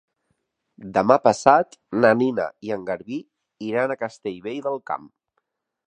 Demà 0.95 1.17
passat 1.25 1.77
na 2.05 2.11
Nina 2.23 2.47
i 2.69 2.75
en 2.79 2.89
Garbí 2.91 3.21
iran 3.71 3.95
a 3.97 4.01
Castellvell 4.05 4.63
del 4.69 4.85
Camp. 4.93 5.11